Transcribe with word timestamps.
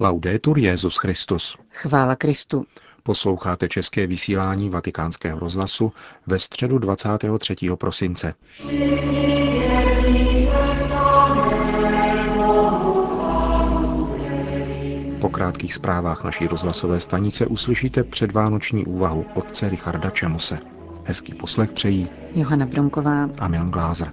Laudetur 0.00 0.58
Jezus 0.58 0.96
Christus. 0.96 1.56
Chvála 1.72 2.16
Kristu. 2.16 2.64
Posloucháte 3.02 3.68
české 3.68 4.06
vysílání 4.06 4.70
Vatikánského 4.70 5.38
rozhlasu 5.38 5.92
ve 6.26 6.38
středu 6.38 6.78
23. 6.78 7.56
prosince. 7.74 8.34
Po 15.20 15.28
krátkých 15.28 15.74
zprávách 15.74 16.24
naší 16.24 16.46
rozhlasové 16.46 17.00
stanice 17.00 17.46
uslyšíte 17.46 18.04
předvánoční 18.04 18.86
úvahu 18.86 19.26
otce 19.34 19.68
Richarda 19.68 20.10
Čemuse. 20.10 20.58
Hezký 21.04 21.34
poslech 21.34 21.72
přejí 21.72 22.08
Johana 22.34 22.66
Bronková 22.66 23.28
a 23.38 23.48
Milan 23.48 23.70
Glázer. 23.70 24.12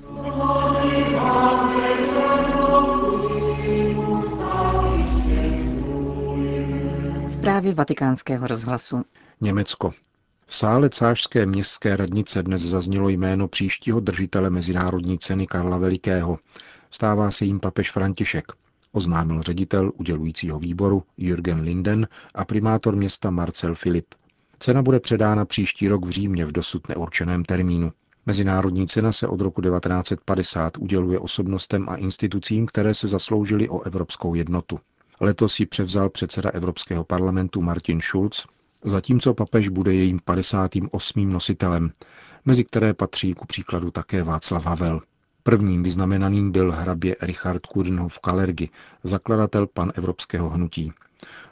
Zprávy 7.41 7.73
vatikánského 7.73 8.48
rozhlasu. 8.48 9.02
Německo. 9.41 9.94
V 10.45 10.55
sále 10.55 10.90
Cářské 10.90 11.45
městské 11.45 11.95
radnice 11.95 12.44
dnes 12.44 12.62
zaznělo 12.62 13.09
jméno 13.09 13.48
příštího 13.48 14.00
držitele 14.00 14.50
Mezinárodní 14.50 15.20
ceny 15.20 15.48
Karla 15.48 15.77
Velikého. 15.77 16.40
Stává 16.91 17.31
se 17.31 17.45
jim 17.45 17.59
papež 17.59 17.91
František, 17.91 18.45
oznámil 18.91 19.41
ředitel 19.41 19.91
udělujícího 19.95 20.59
výboru 20.59 21.04
Jürgen 21.17 21.62
Linden 21.62 22.08
a 22.36 22.45
primátor 22.45 22.95
města 22.95 23.30
Marcel 23.30 23.76
Filip. 23.76 24.05
Cena 24.59 24.81
bude 24.81 25.00
předána 25.00 25.45
příští 25.45 25.88
rok 25.88 26.05
v 26.05 26.09
Římě 26.09 26.45
v 26.45 26.52
dosud 26.52 26.89
neurčeném 26.89 27.45
termínu. 27.45 27.92
Mezinárodní 28.26 28.88
cena 28.88 29.12
se 29.12 29.28
od 29.28 29.42
roku 29.42 29.62
1950 29.62 30.78
uděluje 30.78 31.20
osobnostem 31.20 31.89
a 31.89 31.95
institucím, 31.95 32.66
které 32.66 32.94
se 32.94 33.08
zasloužily 33.08 33.70
o 33.70 33.81
evropskou 33.81 34.34
jednotu. 34.34 34.80
Letos 35.23 35.59
ji 35.59 35.66
převzal 35.66 36.09
předseda 36.09 36.49
Evropského 36.49 37.03
parlamentu 37.03 37.61
Martin 37.61 38.02
Schulz, 38.02 38.45
zatímco 38.83 39.33
papež 39.33 39.69
bude 39.69 39.94
jejím 39.94 40.19
58. 40.25 41.31
nositelem, 41.33 41.91
mezi 42.45 42.64
které 42.64 42.94
patří 42.94 43.33
ku 43.33 43.45
příkladu 43.45 43.92
také 43.92 44.23
Václav 44.23 44.66
Havel. 44.66 45.02
Prvním 45.44 45.83
vyznamenaným 45.83 46.52
byl 46.52 46.72
hrabě 46.72 47.16
Richard 47.22 47.66
Kudenhof 47.66 48.19
Kalergi, 48.19 48.69
zakladatel 49.03 49.67
pan 49.67 49.92
evropského 49.95 50.49
hnutí. 50.49 50.92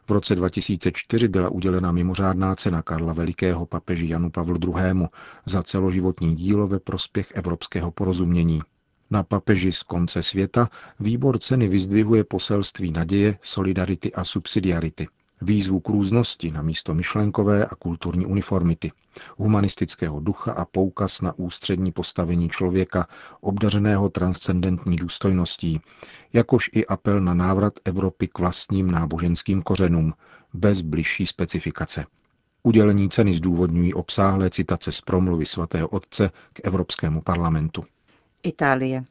V 0.08 0.12
roce 0.12 0.36
2004 0.36 1.28
byla 1.28 1.50
udělena 1.50 1.92
mimořádná 1.92 2.56
cena 2.56 2.82
Karla 2.82 3.14
Velikého 3.14 3.66
papeži 3.66 4.08
Janu 4.10 4.30
Pavlu 4.30 4.58
II. 4.68 5.08
za 5.46 5.64
celoživotní 5.64 6.36
dílo 6.36 6.68
ve 6.68 6.80
prospěch 6.80 7.32
evropského 7.36 7.92
porozumění. 7.92 8.62
Na 9.12 9.24
papeži 9.24 9.72
z 9.72 9.84
konce 9.84 10.24
světa 10.24 10.70
výbor 11.00 11.38
ceny 11.40 11.68
vyzdvihuje 11.68 12.24
poselství 12.24 12.92
naděje, 12.92 13.38
solidarity 13.42 14.14
a 14.14 14.24
subsidiarity. 14.24 15.08
Výzvu 15.42 15.80
k 15.80 15.90
různosti 15.90 16.52
na 16.52 16.62
místo 16.62 16.94
myšlenkové 16.94 17.66
a 17.66 17.76
kulturní 17.76 18.26
uniformity, 18.26 18.92
humanistického 19.38 20.20
ducha 20.20 20.52
a 20.52 20.66
poukaz 20.66 21.22
na 21.22 21.34
ústřední 21.40 21.92
postavení 21.92 22.50
člověka, 22.50 23.08
obdařeného 23.42 24.10
transcendentní 24.10 24.96
důstojností, 24.98 25.82
jakož 26.34 26.70
i 26.74 26.86
apel 26.86 27.22
na 27.22 27.34
návrat 27.34 27.74
Evropy 27.86 28.28
k 28.28 28.40
vlastním 28.40 28.92
náboženským 28.92 29.62
kořenům, 29.62 30.14
bez 30.54 30.82
bližší 30.82 31.26
specifikace. 31.26 32.06
Udělení 32.64 33.10
ceny 33.10 33.34
zdůvodňují 33.34 33.94
obsáhlé 33.94 34.50
citace 34.50 34.92
z 34.92 35.02
promluvy 35.02 35.46
svatého 35.46 35.88
otce 35.88 36.32
k 36.54 36.60
Evropskému 36.64 37.22
parlamentu. 37.22 37.84
Itálie. 38.44 39.04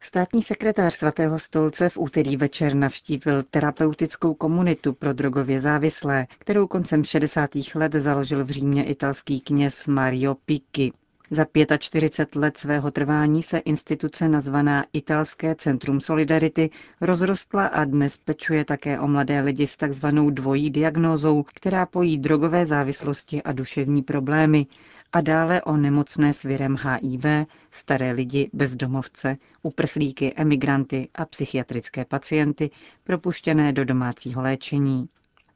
Státní 0.00 0.42
sekretář 0.42 0.94
svatého 0.94 1.38
stolce 1.38 1.88
v 1.88 1.98
úterý 1.98 2.36
večer 2.36 2.74
navštívil 2.74 3.42
terapeutickou 3.42 4.34
komunitu 4.34 4.92
pro 4.92 5.12
drogově 5.12 5.60
závislé, 5.60 6.26
kterou 6.38 6.66
koncem 6.66 7.04
60. 7.04 7.50
let 7.74 7.92
založil 7.92 8.44
v 8.44 8.50
Římě 8.50 8.84
italský 8.84 9.40
kněz 9.40 9.86
Mario 9.86 10.34
Picchi. 10.34 10.92
Za 11.32 11.46
45 11.78 12.40
let 12.40 12.58
svého 12.58 12.90
trvání 12.90 13.42
se 13.42 13.58
instituce 13.58 14.28
nazvaná 14.28 14.84
Italské 14.92 15.54
centrum 15.54 16.00
Solidarity 16.00 16.70
rozrostla 17.00 17.66
a 17.66 17.84
dnes 17.84 18.16
pečuje 18.16 18.64
také 18.64 19.00
o 19.00 19.08
mladé 19.08 19.40
lidi 19.40 19.66
s 19.66 19.76
takzvanou 19.76 20.30
dvojí 20.30 20.70
diagnózou, 20.70 21.42
která 21.42 21.86
pojí 21.86 22.18
drogové 22.18 22.66
závislosti 22.66 23.42
a 23.42 23.52
duševní 23.52 24.02
problémy, 24.02 24.66
a 25.12 25.20
dále 25.20 25.62
o 25.62 25.76
nemocné 25.76 26.32
s 26.32 26.42
virem 26.42 26.76
HIV, 26.76 27.24
staré 27.70 28.12
lidi, 28.12 28.50
bezdomovce, 28.52 29.36
uprchlíky, 29.62 30.32
emigranty 30.36 31.08
a 31.14 31.24
psychiatrické 31.24 32.04
pacienty 32.04 32.70
propuštěné 33.04 33.72
do 33.72 33.84
domácího 33.84 34.42
léčení. 34.42 35.08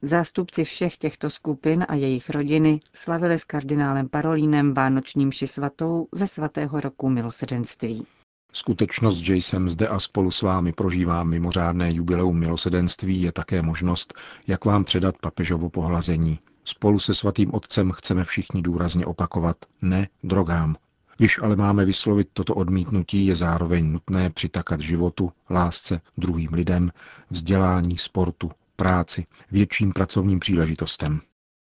Zástupci 0.07 0.65
všech 0.65 0.97
těchto 0.97 1.31
skupin 1.31 1.85
a 1.89 1.95
jejich 1.95 2.31
rodiny 2.31 2.81
slavili 2.95 3.39
s 3.39 3.45
kardinálem 3.45 4.09
Parolínem 4.09 4.75
Vánočním 4.75 5.33
ši 5.33 5.47
svatou 5.47 6.09
ze 6.13 6.27
svatého 6.27 6.81
roku 6.81 7.09
milosedenství. 7.09 8.07
Skutečnost, 8.53 9.19
že 9.19 9.37
jsem 9.37 9.71
zde 9.71 9.89
a 9.89 10.01
spolu 10.01 10.31
s 10.31 10.43
vámi 10.43 10.73
prožívám 10.73 11.29
mimořádné 11.29 11.95
jubileum 11.95 12.39
milosedenství, 12.39 13.23
je 13.23 13.33
také 13.33 13.63
možnost, 13.63 14.15
jak 14.47 14.65
vám 14.65 14.85
předat 14.85 15.15
papežovo 15.19 15.71
pohlazení. 15.71 16.39
Spolu 16.65 16.99
se 16.99 17.15
svatým 17.15 17.55
otcem 17.55 17.93
chceme 17.93 18.25
všichni 18.25 18.63
důrazně 18.63 19.07
opakovat 19.07 19.57
ne 19.83 20.09
drogám. 20.25 20.77
Když 21.17 21.43
ale 21.43 21.57
máme 21.57 21.85
vyslovit 21.85 22.29
toto 22.33 22.55
odmítnutí, 22.55 23.27
je 23.27 23.37
zároveň 23.37 23.93
nutné 23.93 24.31
přitakat 24.31 24.81
životu, 24.81 25.33
lásce, 25.51 26.01
druhým 26.19 26.53
lidem, 26.53 26.91
vzdělání, 27.31 27.99
sportu, 27.99 28.51
práci, 28.77 29.27
větším 29.51 29.93
pracovním 29.93 30.41
příležitostem. 30.41 31.21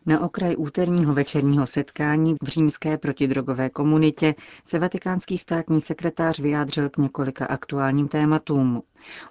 Na 0.09 0.21
okraj 0.21 0.55
úterního 0.59 1.15
večerního 1.15 1.67
setkání 1.67 2.34
v 2.43 2.49
římské 2.49 2.99
protidrogové 2.99 3.71
komunitě 3.71 4.34
se 4.65 4.78
vatikánský 4.78 5.39
státní 5.39 5.81
sekretář 5.81 6.39
vyjádřil 6.39 6.89
k 6.91 6.97
několika 6.97 7.47
aktuálním 7.47 8.09
tématům. 8.09 8.83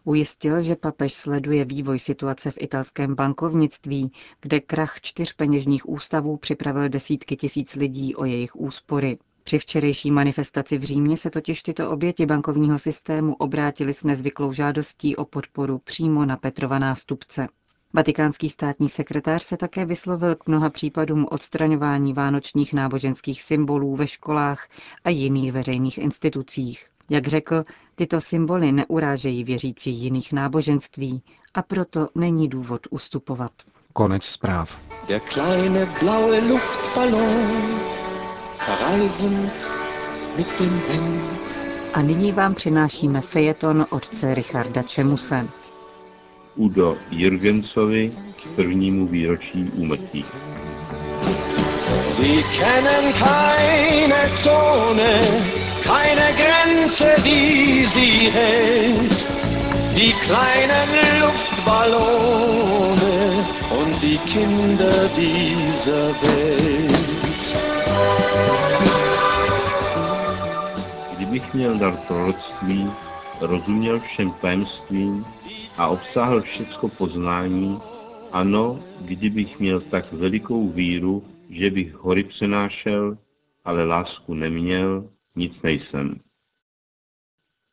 Ujistil, 0.04 0.64
že 0.64 0.76
papež 0.76 1.14
sleduje 1.14 1.66
vývoj 1.66 2.00
situace 2.00 2.52
v 2.52 2.58
italském 2.58 3.16
bankovnictví, 3.16 4.12
kde 4.42 4.60
krach 4.60 5.02
čtyř 5.02 5.34
peněžních 5.34 5.90
ústavů 5.90 6.38
připravil 6.38 6.90
desítky 6.90 7.36
tisíc 7.36 7.76
lidí 7.76 8.16
o 8.16 8.26
jejich 8.26 8.56
úspory. 8.56 9.18
Při 9.44 9.60
včerejší 9.60 10.12
manifestaci 10.12 10.78
v 10.78 10.84
Římě 10.84 11.18
se 11.18 11.30
totiž 11.30 11.64
tyto 11.64 11.92
oběti 11.92 12.26
bankovního 12.26 12.80
systému 12.80 13.36
obrátili 13.36 13.94
s 13.94 14.04
nezvyklou 14.04 14.54
žádostí 14.54 15.16
o 15.16 15.26
podporu 15.26 15.80
přímo 15.80 16.26
na 16.26 16.38
Petrova 16.38 16.80
nástupce. 16.80 17.48
Vatikánský 17.96 18.50
státní 18.50 18.90
sekretář 18.90 19.44
se 19.44 19.58
také 19.58 19.86
vyslovil 19.86 20.36
k 20.36 20.48
mnoha 20.48 20.70
případům 20.70 21.28
odstraňování 21.32 22.14
vánočních 22.14 22.74
náboženských 22.74 23.42
symbolů 23.42 23.96
ve 23.96 24.08
školách 24.08 24.68
a 25.04 25.10
jiných 25.10 25.52
veřejných 25.52 25.98
institucích. 25.98 26.88
Jak 27.10 27.28
řekl, 27.28 27.66
tyto 27.96 28.22
symboly 28.22 28.72
neurážejí 28.72 29.44
věřící 29.44 29.92
jiných 29.92 30.34
náboženství 30.34 31.24
a 31.54 31.62
proto 31.62 32.10
není 32.16 32.48
důvod 32.48 32.82
ustupovat. 32.90 33.52
Konec 33.94 34.24
zpráv. 34.24 34.80
Der 35.08 35.22
kleine 35.22 35.94
blaue 36.02 36.40
Luftballon, 36.42 37.80
verreisend 38.68 39.72
mit 40.38 40.60
dem 40.60 40.82
Wind. 40.90 41.58
A 41.94 42.02
nyní 42.02 42.32
vám 42.32 42.56
přinášíme 42.56 43.22
fejeton 43.22 43.86
otce 43.90 44.36
Richarda 44.36 44.84
Čemuse. 44.84 45.48
Udo 46.56 46.96
Jürgensovi 47.12 48.16
k 48.40 48.42
prvnímu 48.56 49.12
výročí 49.12 49.68
úmrtí. 49.76 50.24
Sie 52.16 52.40
kennen 52.56 53.12
keine 53.20 54.32
Zone, 54.40 55.20
keine 55.84 56.32
Grenze, 56.40 57.12
die 57.28 57.84
sie 57.92 58.32
hält. 58.32 59.28
Die 60.00 60.16
kleinen 60.24 60.88
Luftballone 61.20 63.44
und 63.76 63.92
die 64.00 64.16
Kinder 64.24 65.12
dieser 65.12 66.16
Welt. 66.24 67.48
Kdybych 71.16 71.54
měl 71.54 71.80
dar 71.80 71.96
proroctví, 72.08 72.88
rozuměl 73.42 74.00
všem 74.00 74.32
tajemstvím 74.32 75.26
a 75.78 75.88
obsáhl 75.88 76.42
všecko 76.42 76.90
poznání, 76.90 77.80
ano, 78.32 78.80
kdybych 79.02 79.60
měl 79.60 79.82
tak 79.82 80.14
velikou 80.14 80.70
víru, 80.70 81.24
že 81.50 81.72
bych 81.72 81.94
hory 81.94 82.24
přenášel, 82.24 83.18
ale 83.66 83.86
lásku 83.86 84.34
neměl, 84.34 85.10
nic 85.36 85.62
nejsem. 85.62 86.20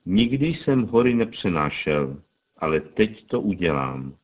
Nikdy 0.07 0.47
jsem 0.47 0.87
hory 0.87 1.15
nepřenášel, 1.15 2.17
ale 2.57 2.81
teď 2.81 3.27
to 3.27 3.41
udělám. 3.41 4.15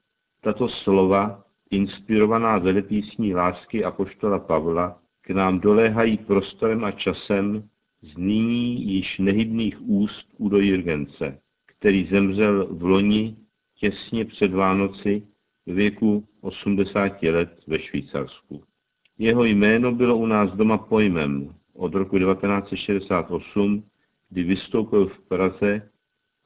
Tato 0.41 0.69
slova, 0.69 1.45
inspirovaná 1.71 2.61
zelepísní 2.61 3.35
lásky 3.35 3.85
Apoštola 3.85 4.39
Pavla, 4.39 4.99
k 5.23 5.31
nám 5.31 5.61
doléhají 5.61 6.19
prostorem 6.19 6.85
a 6.85 6.91
časem 6.91 7.69
z 8.03 8.17
nyní 8.17 8.87
již 8.87 9.19
nehybných 9.19 9.83
úst 9.83 10.27
Udo 10.39 10.59
Jürgence, 10.59 11.39
který 11.67 12.09
zemřel 12.11 12.67
v 12.71 12.83
loni 12.83 13.37
těsně 13.77 14.25
před 14.25 14.53
Vánoci 14.53 15.23
ve 15.67 15.75
věku 15.75 16.25
80 16.41 17.23
let 17.23 17.61
ve 17.67 17.79
Švýcarsku. 17.79 18.63
Jeho 19.19 19.45
jméno 19.45 19.93
bylo 19.93 20.17
u 20.17 20.27
nás 20.27 20.53
doma 20.53 20.79
pojmem 20.79 21.55
od 21.75 21.95
roku 21.95 22.19
1968, 22.19 23.85
kdy 24.31 24.43
vystoupil 24.43 25.07
v 25.07 25.29
Praze 25.29 25.91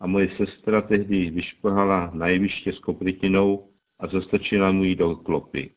a 0.00 0.06
moje 0.06 0.36
sestra 0.36 0.82
tehdy 0.82 1.30
vyšplhala 1.30 2.10
na 2.14 2.28
jeviště 2.28 2.72
s 2.72 2.78
koprytinou 2.78 3.68
a 4.00 4.06
zastrčila 4.06 4.72
mu 4.72 4.84
ji 4.84 4.96
do 4.96 5.16
klopy. 5.16 5.70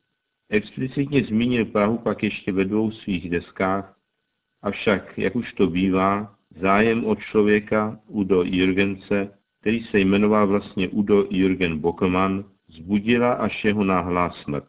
Explicitně 0.50 1.24
zmínil 1.24 1.66
Prahu 1.66 1.98
pak 1.98 2.24
ještě 2.24 2.52
ve 2.52 2.66
dvou 2.66 2.92
svých 2.92 3.30
deskách, 3.30 3.95
avšak, 4.66 5.18
jak 5.18 5.36
už 5.36 5.54
to 5.54 5.68
bývá, 5.68 6.36
zájem 6.62 7.06
o 7.06 7.16
člověka 7.16 8.00
Udo 8.08 8.44
Jürgense, 8.44 9.30
který 9.62 9.84
se 9.84 10.00
jmenoval 10.00 10.48
vlastně 10.48 10.90
Udo 10.90 11.28
Jürgen 11.30 11.80
Bockelmann, 11.80 12.46
zbudila 12.68 13.34
až 13.34 13.66
jeho 13.66 13.84
náhlá 13.84 14.30
smrt. 14.30 14.66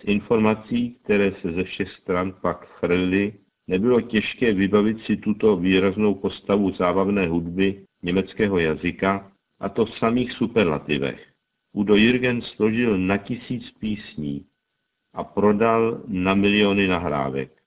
Z 0.00 0.04
informací, 0.04 0.96
které 1.04 1.32
se 1.32 1.52
ze 1.52 1.64
všech 1.64 1.90
stran 1.90 2.34
pak 2.42 2.66
chrlily, 2.66 3.32
nebylo 3.66 4.00
těžké 4.00 4.52
vybavit 4.52 5.00
si 5.00 5.16
tuto 5.16 5.56
výraznou 5.56 6.14
postavu 6.14 6.72
zábavné 6.72 7.28
hudby 7.28 7.84
německého 8.02 8.58
jazyka, 8.58 9.30
a 9.60 9.68
to 9.68 9.84
v 9.84 9.98
samých 9.98 10.32
superlativech. 10.32 11.26
Udo 11.72 11.96
Jürgen 11.96 12.42
složil 12.42 12.98
na 12.98 13.16
tisíc 13.16 13.70
písní 13.80 14.44
a 15.14 15.24
prodal 15.24 16.02
na 16.06 16.34
miliony 16.34 16.88
nahrávek. 16.88 17.57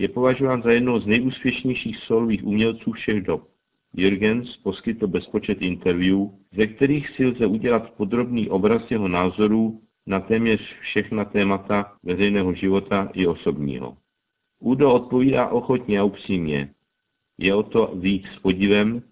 Je 0.00 0.08
považován 0.08 0.62
za 0.62 0.72
jednou 0.72 1.00
z 1.00 1.06
nejúspěšnějších 1.06 1.96
solových 1.96 2.44
umělců 2.44 2.92
všech 2.92 3.22
dob. 3.22 3.48
Jürgens 3.96 4.56
poskytl 4.56 5.06
bezpočet 5.06 5.62
interview, 5.62 6.18
ze 6.52 6.66
kterých 6.66 7.08
si 7.08 7.26
lze 7.26 7.46
udělat 7.46 7.90
podrobný 7.90 8.48
obraz 8.48 8.90
jeho 8.90 9.08
názorů 9.08 9.80
na 10.06 10.20
téměř 10.20 10.60
všechna 10.80 11.24
témata 11.24 11.92
veřejného 12.02 12.54
života 12.54 13.10
i 13.12 13.26
osobního. 13.26 13.96
Udo 14.60 14.92
odpovídá 14.92 15.48
ochotně 15.48 16.00
a 16.00 16.04
upřímně. 16.04 16.70
Je 17.38 17.54
o 17.54 17.62
to 17.62 17.92
víc 17.94 18.24
s 18.36 18.38
podivem, 18.38 19.02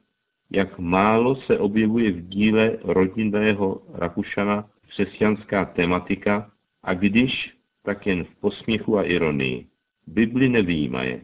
jak 0.51 0.79
málo 0.79 1.37
se 1.37 1.59
objevuje 1.59 2.13
v 2.13 2.29
díle 2.29 2.79
rodinného 2.83 3.83
Rakušana 3.95 4.69
křesťanská 4.89 5.65
tematika 5.65 6.51
a 6.83 6.95
když, 6.95 7.53
tak 7.83 8.07
jen 8.07 8.25
v 8.25 8.41
posměchu 8.41 8.99
a 8.99 9.03
ironii. 9.03 9.67
Bibli 10.13 10.49
nevýjímaje. 10.49 11.21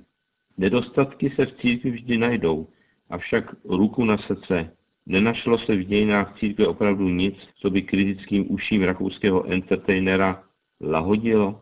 Nedostatky 0.58 1.30
se 1.30 1.46
v 1.46 1.56
církvi 1.56 1.90
vždy 1.90 2.18
najdou, 2.18 2.68
avšak 3.10 3.54
ruku 3.64 4.04
na 4.04 4.18
srdce. 4.18 4.70
Nenašlo 5.06 5.58
se 5.58 5.76
v 5.76 5.84
dějinách 5.84 6.38
církve 6.38 6.66
opravdu 6.66 7.08
nic, 7.08 7.34
co 7.56 7.70
by 7.70 7.82
kritickým 7.82 8.52
uším 8.52 8.82
rakouského 8.82 9.52
entertainera 9.52 10.44
lahodilo? 10.80 11.60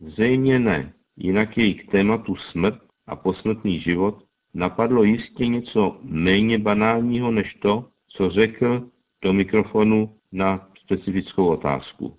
Zřejmě 0.00 0.58
ne, 0.58 0.92
jinak 1.16 1.58
jej 1.58 1.74
k 1.74 1.90
tématu 1.90 2.36
smrt 2.36 2.78
a 3.06 3.16
posmrtný 3.16 3.80
život 3.80 4.24
napadlo 4.54 5.02
jistě 5.02 5.46
něco 5.46 5.98
méně 6.02 6.58
banálního 6.58 7.30
než 7.30 7.54
to, 7.54 7.88
co 8.08 8.30
řekl 8.30 8.88
do 9.22 9.32
mikrofonu 9.32 10.14
na 10.32 10.68
specifickou 10.80 11.46
otázku. 11.46 12.16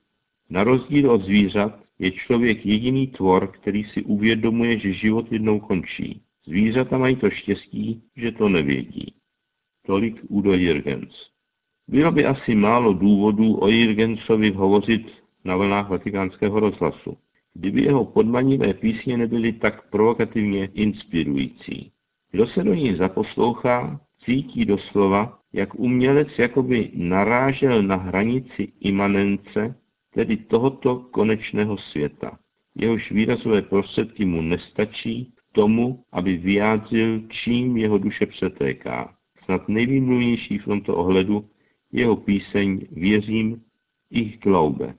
Na 0.50 0.64
rozdíl 0.64 1.12
od 1.12 1.24
zvířat 1.24 1.85
je 2.00 2.12
člověk 2.12 2.66
jediný 2.66 3.08
tvor, 3.08 3.48
který 3.48 3.84
si 3.84 4.04
uvědomuje, 4.04 4.80
že 4.80 4.94
život 4.94 5.32
jednou 5.32 5.60
končí. 5.60 6.22
Zvířata 6.48 6.98
mají 6.98 7.16
to 7.16 7.30
štěstí, 7.30 8.02
že 8.16 8.32
to 8.32 8.50
nevědí. 8.50 9.14
Tolik 9.86 10.22
Udo 10.30 10.54
Jürgens. 10.54 11.14
Bylo 11.88 12.12
by 12.12 12.26
asi 12.26 12.56
málo 12.56 12.94
důvodů 12.94 13.58
o 13.58 13.68
Jürgensovi 13.68 14.52
hovořit 14.52 15.08
na 15.44 15.56
vlnách 15.56 15.90
vatikánského 15.90 16.60
rozhlasu, 16.60 17.18
kdyby 17.54 17.82
jeho 17.82 18.06
podmanivé 18.06 18.74
písně 18.74 19.18
nebyly 19.18 19.54
tak 19.54 19.90
provokativně 19.90 20.70
inspirující. 20.74 21.92
Kdo 22.32 22.48
se 22.48 22.64
do 22.64 22.74
ní 22.74 22.96
zaposlouchá, 22.96 24.00
cítí 24.26 24.66
doslova, 24.66 25.40
jak 25.54 25.76
umělec 25.76 26.28
jakoby 26.38 26.92
narážel 26.94 27.84
na 27.84 27.96
hranici 27.96 28.68
imanence, 28.80 29.76
tedy 30.16 30.38
tohoto 30.38 31.00
konečného 31.12 31.78
světa. 31.78 32.38
Jehož 32.76 33.12
výrazové 33.12 33.62
prostředky 33.62 34.26
mu 34.26 34.42
nestačí 34.42 35.26
k 35.36 35.54
tomu, 35.54 36.04
aby 36.12 36.38
vyjádřil, 36.38 37.22
čím 37.30 37.78
jeho 37.78 37.98
duše 37.98 38.26
přetéká. 38.26 39.16
Snad 39.46 39.70
nejvýmluvnější 39.70 40.58
v 40.58 40.66
tomto 40.66 40.96
ohledu 40.96 41.46
jeho 41.92 42.16
píseň 42.16 42.88
Věřím 42.92 43.62
ich 44.10 44.40
glaube. 44.40 44.94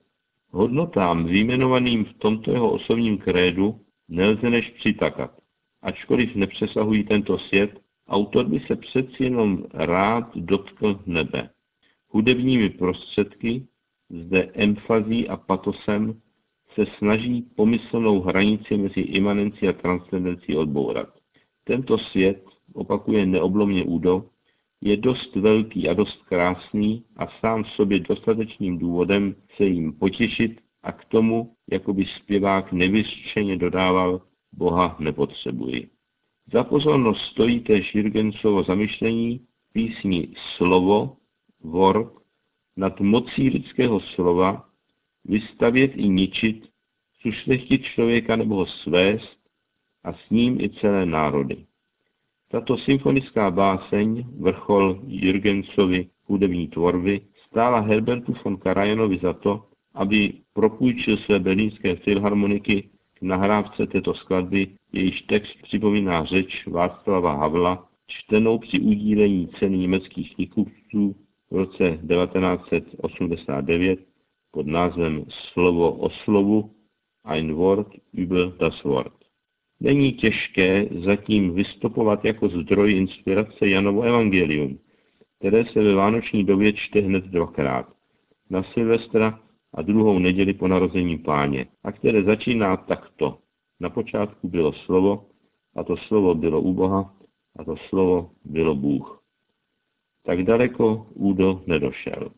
Hodnotám 0.51 1.25
vyjmenovaným 1.25 2.05
v 2.05 2.13
tomto 2.13 2.51
jeho 2.51 2.71
osobním 2.71 3.17
krédu 3.17 3.79
nelze 4.09 4.49
než 4.49 4.69
přitakat. 4.69 5.31
Ačkoliv 5.81 6.35
nepřesahují 6.35 7.03
tento 7.03 7.37
svět, 7.37 7.79
autor 8.07 8.45
by 8.45 8.59
se 8.59 8.75
přeci 8.75 9.23
jenom 9.23 9.63
rád 9.73 10.35
dotkl 10.35 10.99
nebe. 11.05 11.49
Hudebními 12.09 12.69
prostředky, 12.69 13.67
zde 14.09 14.51
emfazí 14.53 15.29
a 15.29 15.37
patosem, 15.37 16.21
se 16.73 16.85
snaží 16.97 17.41
pomyslnou 17.55 18.21
hranici 18.21 18.77
mezi 18.77 18.99
imanencí 18.99 19.67
a 19.67 19.73
transcendencí 19.73 20.55
odbourat. 20.55 21.09
Tento 21.63 21.97
svět, 21.97 22.45
opakuje 22.73 23.25
neoblomně 23.25 23.83
Udo, 23.83 24.25
je 24.81 24.97
dost 24.97 25.35
velký 25.35 25.89
a 25.89 25.93
dost 25.93 26.23
krásný 26.23 27.03
a 27.15 27.27
sám 27.39 27.63
v 27.63 27.69
sobě 27.69 27.99
dostatečným 27.99 28.77
důvodem 28.77 29.35
se 29.55 29.65
jim 29.65 29.93
potěšit 29.93 30.61
a 30.83 30.91
k 30.91 31.05
tomu, 31.05 31.53
jako 31.71 31.93
by 31.93 32.05
zpěvák 32.05 32.71
nevyřčeně 32.71 33.57
dodával, 33.57 34.21
Boha 34.53 34.95
nepotřebuji. 34.99 35.89
Za 36.53 36.63
pozornost 36.63 37.21
stojí 37.21 37.59
též 37.59 37.95
Jürgensovo 37.95 38.63
zamyšlení 38.63 39.41
písni 39.73 40.27
Slovo, 40.57 41.17
Wort, 41.63 42.13
nad 42.77 42.99
mocí 42.99 43.49
lidského 43.49 43.99
slova, 43.99 44.65
vystavět 45.25 45.91
i 45.95 46.09
ničit, 46.09 46.65
sušlechtit 47.21 47.83
člověka 47.83 48.35
nebo 48.35 48.55
ho 48.55 48.65
svést 48.65 49.37
a 50.03 50.13
s 50.13 50.29
ním 50.29 50.61
i 50.61 50.69
celé 50.69 51.05
národy. 51.05 51.57
Tato 52.51 52.77
symfonická 52.77 53.51
báseň, 53.51 54.25
vrchol 54.39 54.99
Jürgensovy 55.07 56.07
hudební 56.25 56.67
tvorby, 56.67 57.21
stála 57.47 57.79
Herbertu 57.79 58.35
von 58.43 58.57
Karajanovi 58.57 59.17
za 59.17 59.33
to, 59.33 59.65
aby 59.93 60.33
propůjčil 60.53 61.17
své 61.17 61.39
berlínské 61.39 61.95
filharmoniky 61.95 62.89
k 63.13 63.21
nahrávce 63.21 63.87
této 63.87 64.13
skladby, 64.13 64.67
jejíž 64.93 65.21
text 65.21 65.61
připomíná 65.63 66.25
řeč 66.25 66.67
Václava 66.67 67.33
Havla, 67.33 67.87
čtenou 68.07 68.57
při 68.59 68.79
udílení 68.79 69.47
ceny 69.47 69.77
německých 69.77 70.35
knihkupců 70.35 71.15
v 71.51 71.55
roce 71.55 71.99
1989 72.09 73.99
pod 74.51 74.67
názvem 74.67 75.25
Slovo 75.53 75.91
o 75.91 76.09
slovu 76.09 76.71
Ein 77.25 77.53
Wort 77.53 77.87
über 78.13 78.51
das 78.57 78.83
Wort. 78.83 79.13
Není 79.79 80.13
těžké 80.13 80.85
zatím 81.05 81.55
vystupovat 81.55 82.25
jako 82.25 82.49
zdroj 82.49 82.97
inspirace 82.97 83.67
Janovo 83.67 84.01
evangelium, 84.01 84.79
které 85.39 85.65
se 85.65 85.83
ve 85.83 85.93
vánoční 85.93 86.43
době 86.43 86.73
čte 86.73 86.99
hned 86.99 87.23
dvakrát. 87.23 87.93
Na 88.49 88.63
Silvestra 88.63 89.39
a 89.73 89.81
druhou 89.81 90.19
neděli 90.19 90.53
po 90.53 90.67
narození 90.67 91.17
páně, 91.17 91.65
a 91.83 91.91
které 91.91 92.23
začíná 92.23 92.77
takto. 92.77 93.37
Na 93.79 93.89
počátku 93.89 94.47
bylo 94.47 94.73
slovo, 94.73 95.25
a 95.75 95.83
to 95.83 95.97
slovo 95.97 96.35
bylo 96.35 96.61
u 96.61 96.73
Boha, 96.73 97.13
a 97.59 97.63
to 97.63 97.75
slovo 97.89 98.31
bylo 98.45 98.75
Bůh. 98.75 99.16
Tak 100.27 100.43
daleko 100.43 101.07
Údo 101.13 101.63
nedošel. 101.67 102.31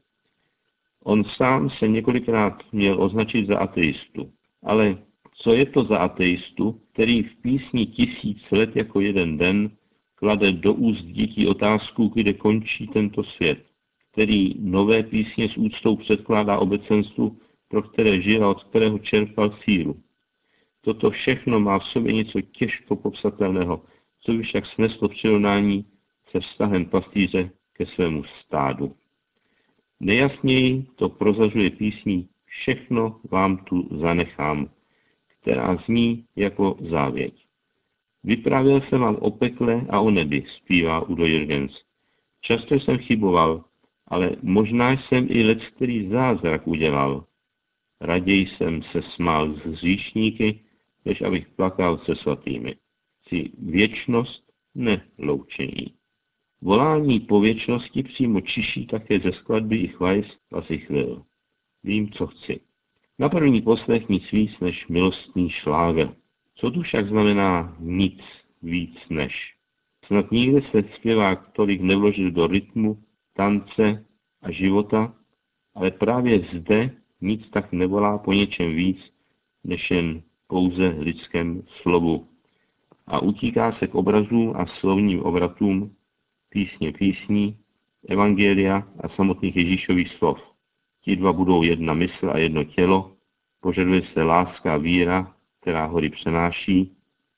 On 1.04 1.24
sám 1.24 1.70
se 1.70 1.88
několikrát 1.88 2.64
měl 2.72 3.04
označit 3.04 3.48
za 3.48 3.58
ateistu, 3.58 4.32
ale 4.64 4.98
co 5.36 5.54
je 5.54 5.66
to 5.66 5.84
za 5.84 5.98
ateistu, 5.98 6.82
který 6.94 7.24
v 7.24 7.42
písni 7.42 7.86
tisíc 7.86 8.52
let 8.52 8.76
jako 8.76 9.00
jeden 9.00 9.38
den 9.38 9.70
klade 10.16 10.52
do 10.52 10.74
úst 10.74 11.06
dětí 11.06 11.48
otázku, 11.48 12.08
kde 12.08 12.34
končí 12.34 12.88
tento 12.88 13.24
svět? 13.24 13.60
který 14.12 14.54
nové 14.60 15.04
písně 15.04 15.50
s 15.50 15.58
úctou 15.58 15.96
předkládá 15.96 16.58
obecenstvu, 16.58 17.38
pro 17.68 17.82
které 17.82 18.22
žil 18.22 18.46
a 18.46 18.50
od 18.50 18.64
kterého 18.64 19.00
čerpal 19.00 19.58
sílu. 19.64 19.96
Toto 20.82 21.12
všechno 21.12 21.60
má 21.60 21.80
v 21.80 21.84
sobě 21.84 22.14
něco 22.14 22.42
těžko 22.42 22.96
popsatelného, 22.96 23.82
co 24.22 24.34
by 24.34 24.44
však 24.44 24.66
sneslo 24.66 25.10
přirovnání 25.10 25.86
se 26.32 26.40
vztahem 26.40 26.86
pastýře 26.86 27.52
ke 27.80 27.86
svému 27.86 28.24
stádu. 28.24 28.96
Nejasněji 30.00 30.86
to 30.96 31.10
prozažuje 31.10 31.70
písní 31.70 32.28
Všechno 32.46 33.20
vám 33.32 33.58
tu 33.58 33.88
zanechám, 33.92 34.70
která 35.28 35.76
zní 35.76 36.26
jako 36.36 36.78
závěť. 36.90 37.46
Vyprávěl 38.24 38.82
jsem 38.82 39.02
vám 39.02 39.16
o 39.16 39.32
pekle 39.32 39.86
a 39.90 40.00
o 40.00 40.12
nebi, 40.12 40.44
zpívá 40.58 41.02
Udo 41.02 41.26
Jürgens. 41.26 41.72
Často 42.42 42.76
jsem 42.76 42.98
chyboval, 42.98 43.64
ale 44.08 44.32
možná 44.42 44.92
jsem 44.92 45.28
i 45.30 45.44
let, 45.44 45.60
který 45.76 46.08
zázrak 46.08 46.68
udělal. 46.68 47.26
Raději 48.02 48.48
jsem 48.48 48.84
se 48.84 49.02
smál 49.02 49.54
s 49.54 49.60
hříšníky, 49.60 50.60
než 51.06 51.22
abych 51.22 51.48
plakal 51.48 51.98
se 51.98 52.16
svatými. 52.16 52.76
Chci 53.22 53.52
věčnost, 53.60 54.44
ne 54.76 55.06
loučení. 55.18 55.99
Volání 56.62 57.20
po 57.20 57.40
věčnosti 57.40 58.04
přímo 58.04 58.42
čiší 58.42 58.86
také 58.86 59.20
ze 59.20 59.32
skladby 59.32 59.78
i 59.78 59.88
chvajs 59.88 60.26
chvil. 60.78 61.24
Vím, 61.84 62.12
co 62.12 62.28
chci. 62.28 62.60
Na 63.20 63.30
první 63.30 63.62
poslech 63.62 64.10
nic 64.10 64.32
víc 64.32 64.60
než 64.60 64.88
milostný 64.88 65.50
šláger. 65.50 66.16
Co 66.56 66.72
tu 66.72 66.82
však 66.82 67.08
znamená 67.08 67.76
nic 67.80 68.20
víc 68.64 68.96
než? 69.10 69.54
Snad 70.06 70.32
nikde 70.32 70.62
se 70.62 70.84
zpěvák 70.96 71.52
tolik 71.52 71.82
nevložil 71.82 72.32
do 72.32 72.48
rytmu, 72.48 72.98
tance 73.34 74.06
a 74.42 74.52
života, 74.52 75.14
ale 75.76 75.92
právě 75.92 76.40
zde 76.54 76.96
nic 77.22 77.50
tak 77.50 77.72
nevolá 77.72 78.18
po 78.18 78.34
něčem 78.34 78.76
víc, 78.76 78.98
než 79.64 79.92
jen 79.92 80.22
pouze 80.48 80.88
lidském 80.88 81.64
slovu. 81.82 82.28
A 83.08 83.20
utíká 83.20 83.72
se 83.72 83.88
k 83.88 83.96
obrazům 83.96 84.54
a 84.56 84.66
slovním 84.66 85.24
obratům 85.24 85.96
písně 86.50 86.94
písní, 86.94 87.58
evangelia 88.10 88.88
a 89.04 89.10
samotných 89.10 89.56
Ježíšových 89.56 90.14
slov. 90.14 90.40
Ti 91.04 91.16
dva 91.16 91.34
budou 91.34 91.64
jedna 91.64 91.94
mysl 91.94 92.30
a 92.30 92.38
jedno 92.38 92.64
tělo, 92.64 93.16
požaduje 93.62 94.02
se 94.14 94.24
láska 94.24 94.74
a 94.74 94.78
víra, 94.78 95.34
která 95.62 95.86
hory 95.86 96.10
přenáší, 96.10 96.92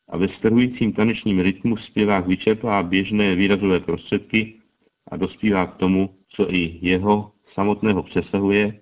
a 0.09 0.17
ve 0.17 0.27
strhujícím 0.27 0.93
tanečním 0.93 1.39
rytmu 1.39 1.77
zpěvák 1.77 2.27
vyčerpá 2.27 2.83
běžné 2.83 3.35
výrazové 3.35 3.79
prostředky 3.79 4.59
a 5.11 5.17
dospívá 5.17 5.65
k 5.65 5.77
tomu, 5.77 6.15
co 6.29 6.53
i 6.53 6.79
jeho 6.81 7.31
samotného 7.53 8.03
přesahuje, 8.03 8.81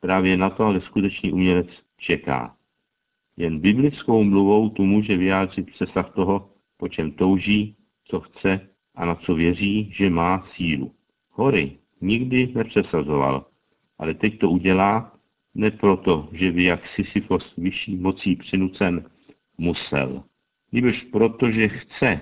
právě 0.00 0.36
na 0.36 0.50
to 0.50 0.64
ale 0.64 0.80
skutečný 0.80 1.32
umělec 1.32 1.66
čeká. 1.98 2.56
Jen 3.36 3.60
biblickou 3.60 4.24
mluvou 4.24 4.68
tu 4.68 4.84
může 4.84 5.16
vyjádřit 5.16 5.70
přesah 5.70 6.14
toho, 6.14 6.50
po 6.76 6.88
čem 6.88 7.12
touží, 7.12 7.76
co 8.04 8.20
chce 8.20 8.68
a 8.96 9.04
na 9.04 9.14
co 9.14 9.34
věří, 9.34 9.92
že 9.94 10.10
má 10.10 10.46
sílu. 10.56 10.92
Hory 11.30 11.78
nikdy 12.00 12.52
nepřesazoval, 12.54 13.46
ale 13.98 14.14
teď 14.14 14.38
to 14.38 14.50
udělá 14.50 15.12
ne 15.54 15.70
proto, 15.70 16.28
že 16.32 16.52
by 16.52 16.64
jak 16.64 16.80
Sisyfos 16.94 17.56
vyšší 17.56 17.96
mocí 17.96 18.36
přinucen 18.36 19.04
musel, 19.58 20.22
nebož 20.72 21.02
proto, 21.12 21.50
že 21.50 21.68
chce 21.68 22.20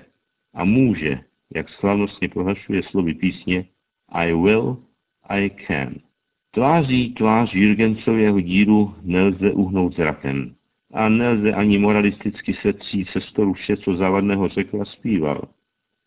a 0.53 0.65
může, 0.65 1.19
jak 1.55 1.69
slavnostně 1.69 2.29
prohlašuje 2.29 2.83
slovy 2.83 3.13
písně 3.13 3.65
I 4.09 4.33
will, 4.33 4.77
I 5.29 5.49
can. 5.67 5.95
Tváří 6.51 7.13
tvář 7.13 7.53
Jürgensového 7.53 8.39
díru 8.39 8.95
nelze 9.01 9.51
uhnout 9.51 9.95
zrakem 9.95 10.55
a 10.93 11.09
nelze 11.09 11.53
ani 11.53 11.77
moralisticky 11.77 12.53
setřít 12.53 13.09
se 13.09 13.21
stolu 13.21 13.53
vše, 13.53 13.77
co 13.77 13.95
závadného 13.95 14.47
řekl 14.47 14.81
a 14.81 14.85
zpíval. 14.85 15.41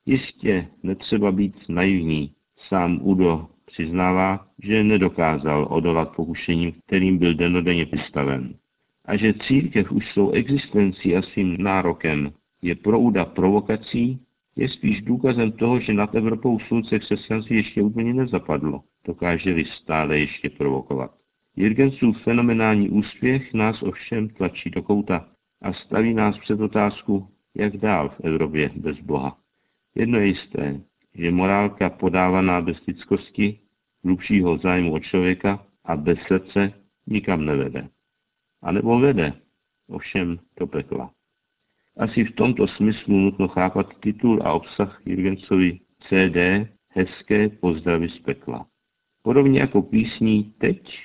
Jistě 0.09 0.67
netřeba 0.83 1.33
být 1.33 1.55
naivní. 1.69 2.33
Sám 2.69 2.99
Udo 3.03 3.47
přiznává, 3.67 4.47
že 4.62 4.85
nedokázal 4.85 5.67
odolat 5.71 6.17
pokušením, 6.17 6.73
kterým 6.87 7.19
byl 7.19 7.35
denodenně 7.35 7.85
vystaven. 7.85 8.55
A 9.05 9.17
že 9.17 9.35
církev 9.35 9.93
už 9.93 10.12
svou 10.12 10.31
existencí 10.31 11.17
a 11.17 11.23
svým 11.23 11.57
nárokem 11.59 12.33
je 12.62 12.75
prouda 12.75 13.25
provokací, 13.25 14.21
je 14.57 14.69
spíš 14.69 15.03
důkazem 15.03 15.53
toho, 15.53 15.81
že 15.81 15.93
nad 15.93 16.15
Evropou 16.15 16.59
slunce 16.59 16.99
křesťanství 16.99 17.57
ještě 17.57 17.83
úplně 17.83 18.15
nezapadlo, 18.15 18.83
dokáže-li 19.07 19.65
stále 19.65 20.19
ještě 20.19 20.50
provokovat. 20.50 21.11
Jirgensův 21.57 22.23
fenomenální 22.23 22.91
úspěch 22.91 23.55
nás 23.55 23.83
ovšem 23.83 24.29
tlačí 24.29 24.71
do 24.71 24.83
kouta 24.83 25.29
a 25.62 25.73
staví 25.73 26.15
nás 26.15 26.38
před 26.38 26.61
otázku, 26.61 27.29
jak 27.55 27.77
dál 27.77 28.09
v 28.09 28.21
Evropě 28.25 28.71
bez 28.77 29.00
Boha. 29.00 29.38
Jedno 29.95 30.18
je 30.18 30.26
jisté, 30.26 30.80
že 31.14 31.30
morálka 31.30 31.90
podávaná 31.90 32.61
bez 32.61 32.87
lidskosti, 32.87 33.59
hlubšího 34.04 34.59
zájmu 34.59 34.92
od 34.92 35.02
člověka 35.02 35.66
a 35.85 35.97
bez 35.97 36.18
srdce 36.26 36.73
nikam 37.07 37.45
nevede. 37.45 37.88
A 38.62 38.73
nebo 38.73 39.00
vede, 39.00 39.33
ovšem 39.88 40.38
do 40.61 40.66
pekla. 40.66 41.11
Asi 41.97 42.25
v 42.25 42.35
tomto 42.35 42.66
smyslu 42.66 43.16
nutno 43.16 43.49
chápat 43.49 44.00
titul 44.00 44.42
a 44.45 44.52
obsah 44.52 45.00
Jürgensovi 45.07 45.80
CD 46.09 46.68
Hezké 46.88 47.49
pozdravy 47.49 48.09
z 48.09 48.18
pekla. 48.18 48.66
Podobně 49.23 49.61
jako 49.61 49.83
písní 49.83 50.45
Teď 50.59 50.99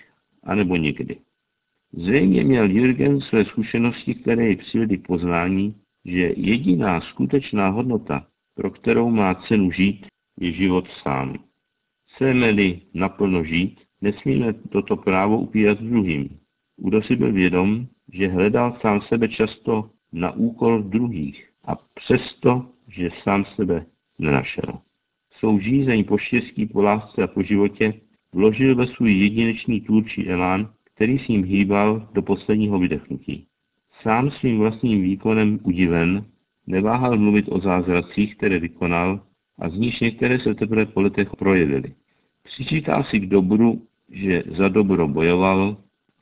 anebo 0.43 0.75
nikdy. 0.75 1.19
Zřejmě 1.93 2.43
měl 2.43 2.69
Jürgen 2.69 3.21
své 3.21 3.45
zkušenosti, 3.45 4.15
které 4.15 4.49
ji 4.49 4.55
přivedly 4.55 4.97
poznání, 4.97 5.75
že 6.05 6.33
jediná 6.37 7.01
skutečná 7.01 7.69
hodnota, 7.69 8.27
pro 8.55 8.71
kterou 8.71 9.09
má 9.09 9.35
cenu 9.35 9.71
žít, 9.71 10.05
je 10.39 10.51
život 10.51 10.87
sám. 11.03 11.35
Chceme-li 12.09 12.81
naplno 12.93 13.43
žít, 13.43 13.79
nesmíme 14.01 14.53
toto 14.53 14.97
právo 14.97 15.39
upírat 15.39 15.81
druhým. 15.81 16.29
Udo 16.77 17.01
si 17.01 17.15
byl 17.15 17.33
vědom, 17.33 17.87
že 18.13 18.27
hledal 18.27 18.77
sám 18.81 19.01
sebe 19.01 19.27
často 19.27 19.89
na 20.13 20.31
úkol 20.31 20.83
druhých 20.83 21.49
a 21.65 21.75
přesto, 21.75 22.65
že 22.87 23.09
sám 23.23 23.45
sebe 23.55 23.85
nenašel. 24.19 24.79
Svou 25.39 25.59
žízeň 25.59 26.03
po 26.03 26.17
štěstí, 26.17 26.65
po 26.65 26.81
lásce 26.81 27.23
a 27.23 27.27
po 27.27 27.43
životě 27.43 27.93
vložil 28.33 28.75
ve 28.75 28.87
svůj 28.87 29.13
jedinečný 29.13 29.81
tvůrčí 29.81 30.29
elán, 30.29 30.69
který 30.95 31.19
s 31.19 31.27
ním 31.27 31.43
hýbal 31.43 32.09
do 32.13 32.21
posledního 32.21 32.79
vydechnutí. 32.79 33.47
Sám 34.01 34.31
svým 34.31 34.57
vlastním 34.57 35.01
výkonem 35.03 35.59
udiven, 35.63 36.25
neváhal 36.67 37.17
mluvit 37.17 37.45
o 37.49 37.59
zázracích, 37.59 38.35
které 38.37 38.59
vykonal 38.59 39.19
a 39.59 39.69
z 39.69 39.73
níž 39.73 39.99
některé 39.99 40.39
se 40.39 40.55
teprve 40.55 40.85
po 40.85 41.01
letech 41.01 41.29
projevily. 41.37 41.93
Přičítal 42.43 43.03
si 43.03 43.19
k 43.19 43.25
dobru, 43.25 43.81
že 44.11 44.43
za 44.57 44.67
dobro 44.67 45.07
bojoval, 45.07 45.77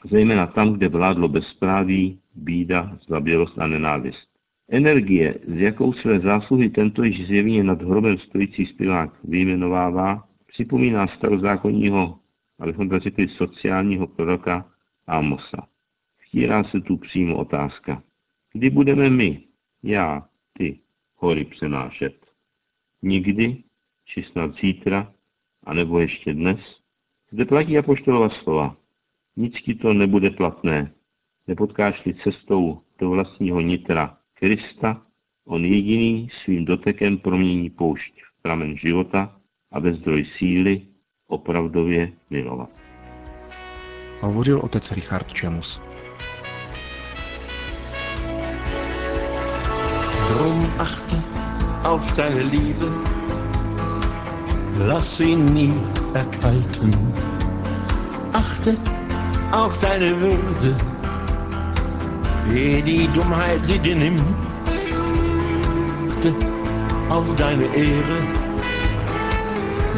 zejména 0.10 0.48
tam, 0.48 0.74
kde 0.74 0.88
vládlo 0.88 1.27
bezpráví, 1.27 2.19
bída, 2.36 2.98
zbabělost 3.07 3.60
a 3.60 3.67
nenávist. 3.67 4.31
Energie, 4.69 5.36
z 5.48 5.60
jakou 5.60 5.93
své 5.93 6.19
zásluhy 6.19 6.69
tento 6.69 7.03
již 7.03 7.27
zjevně 7.27 7.63
nad 7.63 7.81
hrobem 7.81 8.17
stojící 8.17 8.65
zpěvák 8.65 9.10
vyjmenovává, 9.24 10.24
připomíná 10.48 11.07
starozákonního, 11.07 12.17
abychom 12.60 12.89
to 12.89 13.00
řekli 13.00 13.27
sociálního 13.27 14.07
proroka 14.07 14.65
Amosa. 15.07 15.67
Vtírá 16.27 16.63
se 16.63 16.81
tu 16.81 16.98
přímo 16.98 17.38
otázka. 17.38 18.03
Kdy 18.53 18.69
budeme 18.69 19.10
my, 19.10 19.39
já, 19.83 20.24
ty, 20.53 20.79
hory 21.15 21.46
přenášet? 21.46 22.25
Nikdy, 23.01 23.63
či 24.05 24.24
snad 24.24 24.55
zítra, 24.62 25.13
anebo 25.63 26.00
ještě 26.00 26.34
dnes? 26.34 26.60
Zde 27.31 27.46
platí 27.46 27.77
apoštolova 27.77 28.29
slova. 28.29 28.75
Nic 29.36 29.53
ti 29.53 29.75
to 29.75 29.93
nebude 29.93 30.29
platné. 30.29 30.93
Nepotkáš-li 31.48 32.13
cestou 32.13 32.81
do 33.00 33.10
vlastního 33.10 33.62
nitra 33.62 34.17
Krista, 34.34 35.01
on 35.46 35.65
jediný 35.65 36.29
svým 36.43 36.65
dotekem 36.65 37.17
promění 37.17 37.70
poušť 37.70 38.13
v 38.13 38.41
pramen 38.41 38.77
života 38.77 39.39
a 39.72 39.79
ve 39.79 39.93
zdroj 39.93 40.25
síly 40.38 40.81
opravdově 41.27 42.13
milovat. 42.29 42.70
Hovořil 44.22 44.60
otec 44.63 44.91
Richard 44.91 45.34
Čemus. 45.34 45.90
Drum 50.41 50.65
achte 50.79 51.17
auf 51.83 52.15
deine 52.15 52.41
Liebe, 52.41 52.88
lass 54.79 55.17
sie 55.17 55.36
nie 55.36 55.71
erkalten. 56.15 56.95
Achte 58.33 58.75
auf 59.51 59.77
deine 59.77 60.19
Würde, 60.19 60.75
ehe 62.55 62.81
die 62.81 63.07
Dummheit 63.13 63.63
sie 63.63 63.77
dir 63.77 63.95
nimmt. 63.95 64.24
Achte 66.10 66.33
auf 67.10 67.36
deine 67.36 67.65
Ehre, 67.75 68.17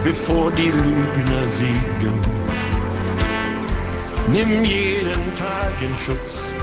bevor 0.03 0.51
die 0.51 0.71
Lügner 0.71 1.47
siegen. 1.51 2.19
Nimm 4.27 4.65
jeden 4.65 5.35
Tag 5.35 5.71
in 5.81 5.95
Schutz. 5.95 6.52